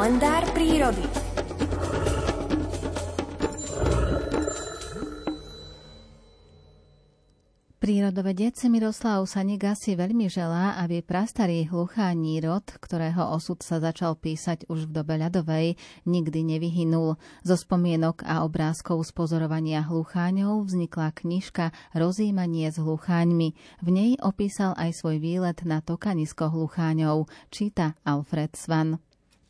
Kalendár 0.00 0.48
prírody. 0.56 1.04
Prírodovedec 7.76 8.56
Miroslav 8.72 9.20
Saniga 9.28 9.76
si 9.76 9.92
veľmi 9.92 10.32
želá, 10.32 10.80
aby 10.80 11.04
prastarý 11.04 11.68
hluchání 11.68 12.40
rod, 12.40 12.64
ktorého 12.80 13.28
osud 13.36 13.60
sa 13.60 13.76
začal 13.76 14.16
písať 14.16 14.72
už 14.72 14.88
v 14.88 15.04
dobe 15.04 15.20
ľadovej, 15.20 15.76
nikdy 16.08 16.48
nevyhynul. 16.48 17.20
Zo 17.44 17.56
spomienok 17.60 18.24
a 18.24 18.40
obrázkov 18.48 19.04
z 19.04 19.12
pozorovania 19.12 19.84
hlucháňov 19.84 20.64
vznikla 20.64 21.12
knižka 21.12 21.76
Rozímanie 21.92 22.72
s 22.72 22.80
hlucháňmi. 22.80 23.52
V 23.84 23.88
nej 23.92 24.16
opísal 24.24 24.72
aj 24.80 24.96
svoj 24.96 25.20
výlet 25.20 25.60
na 25.68 25.84
tokanisko 25.84 26.48
hlucháňov, 26.48 27.28
číta 27.52 28.00
Alfred 28.08 28.56
Svan. 28.56 28.96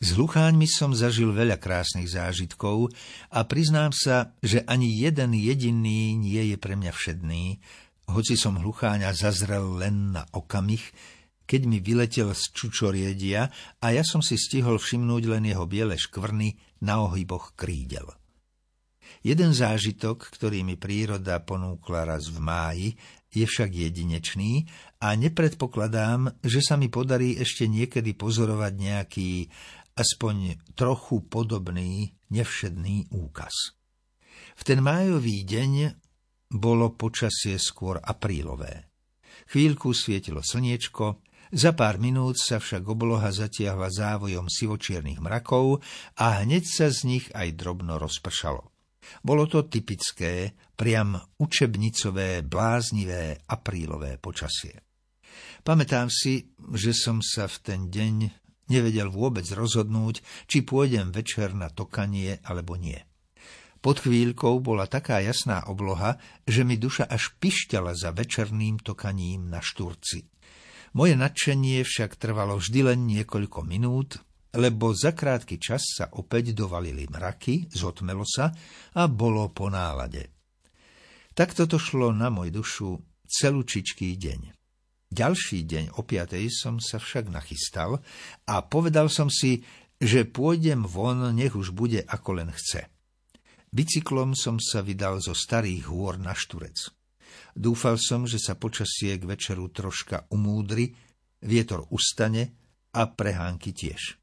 S 0.00 0.16
hlucháňmi 0.16 0.64
som 0.64 0.96
zažil 0.96 1.28
veľa 1.28 1.60
krásnych 1.60 2.08
zážitkov 2.08 2.88
a 3.28 3.44
priznám 3.44 3.92
sa, 3.92 4.32
že 4.40 4.64
ani 4.64 4.88
jeden 4.88 5.36
jediný 5.36 6.16
nie 6.16 6.40
je 6.48 6.56
pre 6.56 6.72
mňa 6.72 6.88
všedný, 6.88 7.60
hoci 8.08 8.32
som 8.40 8.56
hlucháňa 8.56 9.12
zazrel 9.12 9.76
len 9.76 10.16
na 10.16 10.24
okamih, 10.32 10.80
keď 11.44 11.60
mi 11.68 11.84
vyletel 11.84 12.32
z 12.32 12.48
čučoriedia 12.48 13.52
a 13.76 13.86
ja 13.92 14.00
som 14.00 14.24
si 14.24 14.40
stihol 14.40 14.80
všimnúť 14.80 15.36
len 15.36 15.44
jeho 15.52 15.68
biele 15.68 16.00
škvrny 16.00 16.80
na 16.80 17.04
ohyboch 17.04 17.52
krídel. 17.52 18.08
Jeden 19.20 19.52
zážitok, 19.52 20.32
ktorý 20.32 20.64
mi 20.64 20.80
príroda 20.80 21.44
ponúkla 21.44 22.08
raz 22.08 22.32
v 22.32 22.40
máji, 22.40 22.88
je 23.30 23.46
však 23.46 23.70
jedinečný 23.70 24.66
a 24.98 25.14
nepredpokladám, 25.14 26.40
že 26.42 26.64
sa 26.64 26.74
mi 26.74 26.90
podarí 26.90 27.38
ešte 27.38 27.70
niekedy 27.70 28.18
pozorovať 28.18 28.72
nejaký 28.74 29.30
aspoň 30.00 30.56
trochu 30.72 31.20
podobný, 31.28 32.16
nevšedný 32.32 33.12
úkaz. 33.12 33.76
V 34.56 34.62
ten 34.64 34.80
májový 34.80 35.44
deň 35.44 35.72
bolo 36.56 36.96
počasie 36.96 37.60
skôr 37.60 38.00
aprílové. 38.00 38.88
Chvíľku 39.52 39.92
svietilo 39.92 40.40
slniečko, 40.40 41.20
za 41.50 41.74
pár 41.74 41.98
minút 41.98 42.38
sa 42.38 42.62
však 42.62 42.86
obloha 42.86 43.34
zatiahla 43.34 43.90
závojom 43.90 44.46
sivočiernych 44.46 45.18
mrakov 45.18 45.82
a 46.14 46.46
hneď 46.46 46.62
sa 46.62 46.86
z 46.88 46.98
nich 47.10 47.26
aj 47.34 47.58
drobno 47.58 47.98
rozpršalo. 47.98 48.70
Bolo 49.26 49.50
to 49.50 49.66
typické, 49.66 50.54
priam 50.78 51.18
učebnicové, 51.42 52.46
bláznivé 52.46 53.42
aprílové 53.50 54.22
počasie. 54.22 54.86
Pamätám 55.66 56.06
si, 56.06 56.54
že 56.78 56.94
som 56.94 57.18
sa 57.18 57.50
v 57.50 57.56
ten 57.66 57.80
deň 57.90 58.14
nevedel 58.70 59.10
vôbec 59.10 59.44
rozhodnúť, 59.50 60.22
či 60.46 60.62
pôjdem 60.62 61.10
večer 61.10 61.52
na 61.52 61.68
tokanie 61.68 62.38
alebo 62.46 62.78
nie. 62.78 62.96
Pod 63.80 64.04
chvíľkou 64.04 64.60
bola 64.60 64.84
taká 64.84 65.24
jasná 65.24 65.64
obloha, 65.64 66.20
že 66.44 66.68
mi 66.68 66.76
duša 66.76 67.08
až 67.08 67.32
pišťala 67.40 67.96
za 67.96 68.12
večerným 68.12 68.76
tokaním 68.80 69.48
na 69.48 69.64
šturci. 69.64 70.28
Moje 70.92 71.16
nadšenie 71.16 71.80
však 71.80 72.20
trvalo 72.20 72.60
vždy 72.60 72.92
len 72.92 73.08
niekoľko 73.08 73.64
minút, 73.64 74.20
lebo 74.52 74.92
za 74.92 75.16
krátky 75.16 75.56
čas 75.56 75.96
sa 75.96 76.12
opäť 76.12 76.52
dovalili 76.52 77.06
mraky, 77.08 77.70
zotmelo 77.72 78.26
sa 78.26 78.52
a 78.98 79.06
bolo 79.08 79.48
po 79.48 79.70
nálade. 79.72 80.28
Takto 81.32 81.64
to 81.70 81.78
šlo 81.78 82.10
na 82.12 82.28
môj 82.28 82.52
dušu 82.52 83.00
celúčičký 83.30 84.18
deň. 84.18 84.59
Ďalší 85.10 85.66
deň 85.66 85.98
o 85.98 86.06
piatej 86.06 86.46
som 86.54 86.78
sa 86.78 87.02
však 87.02 87.34
nachystal 87.34 87.98
a 88.46 88.62
povedal 88.62 89.10
som 89.10 89.26
si, 89.26 89.66
že 89.98 90.22
pôjdem 90.22 90.86
von, 90.86 91.34
nech 91.34 91.58
už 91.58 91.74
bude 91.74 92.06
ako 92.06 92.38
len 92.38 92.54
chce. 92.54 92.86
Bicyklom 93.74 94.38
som 94.38 94.62
sa 94.62 94.86
vydal 94.86 95.18
zo 95.18 95.34
starých 95.34 95.90
hôr 95.90 96.14
na 96.14 96.30
Šturec. 96.30 96.94
Dúfal 97.58 97.98
som, 97.98 98.22
že 98.22 98.38
sa 98.38 98.54
počasie 98.54 99.18
k 99.18 99.26
večeru 99.26 99.70
troška 99.74 100.30
umúdri, 100.30 100.94
vietor 101.42 101.90
ustane 101.90 102.54
a 102.94 103.10
prehánky 103.10 103.74
tiež. 103.74 104.14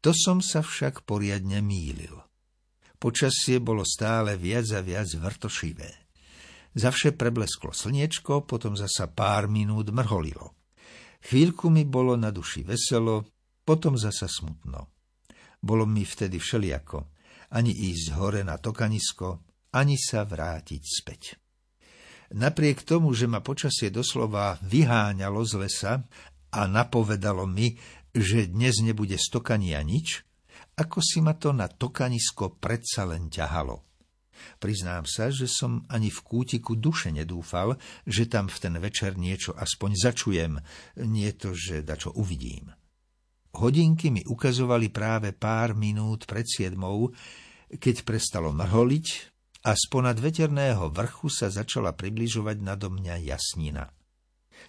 To 0.00 0.16
som 0.16 0.40
sa 0.40 0.64
však 0.64 1.04
poriadne 1.04 1.60
mýlil. 1.60 2.16
Počasie 2.96 3.60
bolo 3.60 3.84
stále 3.84 4.40
viac 4.40 4.64
a 4.72 4.80
viac 4.80 5.12
vrtošivé. 5.12 6.09
Zavše 6.74 7.16
preblesklo 7.16 7.74
slniečko, 7.74 8.46
potom 8.46 8.78
zasa 8.78 9.10
pár 9.10 9.50
minút 9.50 9.90
mrholilo. 9.90 10.54
Chvíľku 11.20 11.68
mi 11.68 11.82
bolo 11.84 12.14
na 12.14 12.30
duši 12.30 12.62
veselo, 12.62 13.26
potom 13.66 13.98
zasa 13.98 14.30
smutno. 14.30 14.88
Bolo 15.60 15.84
mi 15.84 16.06
vtedy 16.06 16.40
všeliako– 16.40 16.98
ani 17.50 17.74
ísť 17.74 18.06
hore 18.14 18.40
na 18.46 18.58
tokanisko, 18.58 19.42
ani 19.74 19.98
sa 19.98 20.22
vrátiť 20.22 20.82
späť. 20.82 21.22
Napriek 22.30 22.86
tomu, 22.86 23.10
že 23.10 23.26
ma 23.26 23.42
počasie 23.42 23.90
doslova 23.90 24.62
vyháňalo 24.62 25.42
z 25.42 25.52
lesa 25.58 25.92
a 26.54 26.60
napovedalo 26.70 27.42
mi, 27.46 27.74
že 28.14 28.46
dnes 28.46 28.78
nebude 28.86 29.18
stokania 29.18 29.82
nič, 29.82 30.22
ako 30.78 31.02
si 31.02 31.18
ma 31.18 31.34
to 31.34 31.50
na 31.50 31.66
tokanisko 31.66 32.62
predsa 32.62 33.02
len 33.06 33.26
ťahalo. 33.26 33.89
Priznám 34.58 35.04
sa, 35.04 35.28
že 35.28 35.46
som 35.50 35.84
ani 35.88 36.08
v 36.08 36.20
kútiku 36.24 36.76
duše 36.76 37.12
nedúfal, 37.12 37.76
že 38.06 38.26
tam 38.26 38.48
v 38.48 38.58
ten 38.58 38.74
večer 38.80 39.16
niečo 39.16 39.52
aspoň 39.56 39.90
začujem, 39.96 40.52
nie 41.08 41.30
to, 41.36 41.52
že 41.52 41.84
dačo 41.84 42.14
uvidím. 42.16 42.72
Hodinky 43.50 44.14
mi 44.14 44.22
ukazovali 44.22 44.94
práve 44.94 45.34
pár 45.34 45.74
minút 45.74 46.24
pred 46.30 46.46
siedmou, 46.46 47.10
keď 47.70 48.06
prestalo 48.06 48.54
mrholiť 48.54 49.06
a 49.66 49.76
sponad 49.76 50.16
veterného 50.16 50.88
vrchu 50.88 51.28
sa 51.28 51.52
začala 51.52 51.92
približovať 51.92 52.56
nado 52.62 52.88
mňa 52.88 53.20
jasnina. 53.26 53.90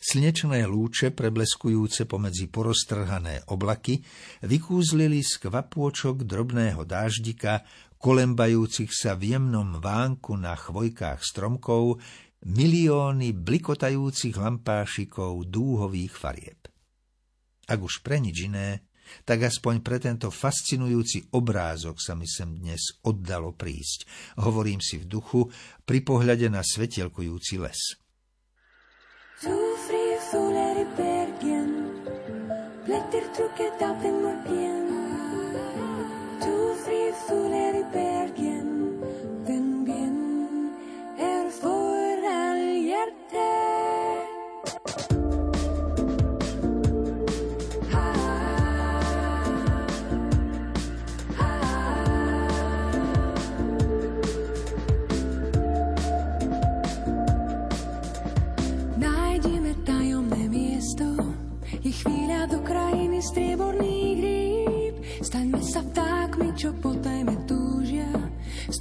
Slnečné 0.01 0.65
lúče, 0.65 1.13
prebleskujúce 1.13 2.09
pomedzi 2.09 2.49
poroztrhané 2.49 3.45
oblaky, 3.53 4.01
vykúzlili 4.41 5.21
z 5.21 5.45
kvapôčok 5.45 6.25
drobného 6.25 6.81
dáždika, 6.81 7.61
kolembajúcich 8.01 8.89
sa 8.89 9.13
v 9.13 9.37
jemnom 9.37 9.77
vánku 9.77 10.33
na 10.41 10.57
chvojkách 10.57 11.21
stromkov, 11.21 12.01
milióny 12.49 13.37
blikotajúcich 13.37 14.33
lampášikov 14.41 15.45
dúhových 15.45 16.17
farieb 16.17 16.61
ak 17.71 17.79
už 17.79 18.03
pre 18.03 18.19
nič 18.19 18.51
iné, 18.51 18.83
tak 19.23 19.47
aspoň 19.47 19.79
pre 19.79 19.99
tento 19.99 20.27
fascinujúci 20.27 21.31
obrázok 21.35 21.99
sa 21.99 22.15
mi 22.15 22.27
sem 22.27 22.51
dnes 22.51 22.99
oddalo 23.07 23.55
prísť. 23.55 24.07
Hovorím 24.43 24.83
si 24.83 24.99
v 24.99 25.07
duchu 25.07 25.47
pri 25.87 26.03
pohľade 26.03 26.47
na 26.51 26.63
svetelkujúci 26.63 27.55
les. 27.59 28.00
Letter 32.91 33.25
to 33.35 33.49
get 33.57 33.81
up 33.81 34.03
in 34.03 34.21
my 34.21 34.35
pen. 34.43 34.83
Two, 36.41 36.75
three, 36.83 37.13
sooner, 37.25 37.83
better. 37.85 38.40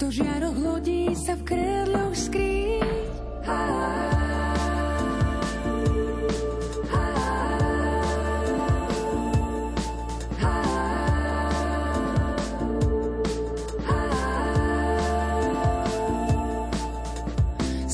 Sto 0.01 0.09
žiaroch 0.09 0.57
lodí 0.57 1.13
sa 1.13 1.37
v 1.37 1.45
kredloch 1.45 2.17
skrýť. 2.17 2.89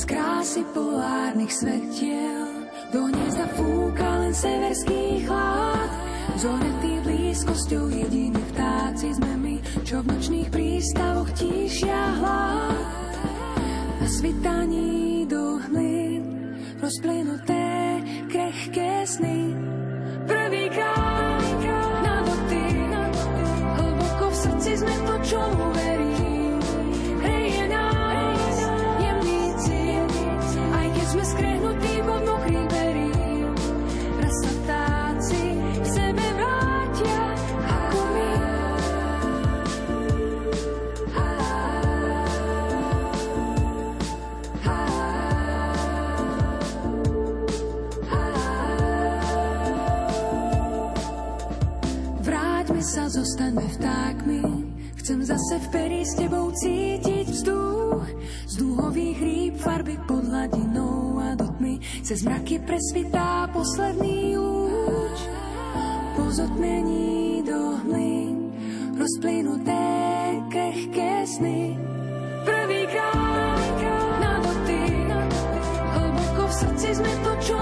Krásy 0.07 0.63
polárnych 0.71 1.51
svetiel 1.51 2.71
do 2.95 3.11
hniezda 3.11 3.51
fúka 3.59 4.07
len 4.23 4.31
severský 4.31 5.27
chlad. 5.27 5.91
Zoretý 6.39 7.03
blízkosťou 7.03 7.91
jediní 7.91 8.39
vtáci 8.55 9.11
sme 9.11 9.35
my, 9.43 9.55
čo 9.83 10.07
v 10.07 10.15
nočných 10.15 10.49
prístavoch 10.77 11.33
tíšia 11.33 12.21
hlad. 12.21 12.85
Na 13.97 14.09
svitaní 14.13 15.25
hmly 15.57 16.21
rozplynuté 16.77 17.65
krehké 18.29 19.09
sny. 19.09 19.46
Vráťme 52.67 52.83
sa, 52.83 53.07
zostaňme 53.07 53.63
vtákmi. 53.79 54.43
Chcem 54.99 55.23
zase 55.23 55.55
v 55.63 55.67
perí 55.71 56.03
s 56.03 56.19
tebou 56.19 56.51
cítiť 56.51 57.27
vzduch. 57.31 58.03
Z 58.51 58.55
dúhových 58.59 59.19
rýb 59.23 59.55
farby 59.55 59.95
pod 60.03 60.27
hladinou 60.27 61.15
a 61.23 61.39
do 61.39 61.47
tmy. 61.63 61.79
Cez 62.03 62.27
mraky 62.27 62.59
presvitá 62.67 63.47
posledný 63.55 64.35
lúč. 64.35 65.19
Po 66.19 66.27
zotmení 66.27 67.47
do 67.47 67.79
hmy 67.87 68.35
rozplynuté 68.99 69.87
krehké 70.51 71.23
sny. 71.23 71.79
Prvýkrát 72.43 73.79
na 74.19 74.43
dotyk, 74.43 75.07
hlboko 75.95 76.43
v 76.51 76.55
srdci 76.67 76.89
sme 76.99 77.13
to, 77.23 77.33
čo. 77.47 77.59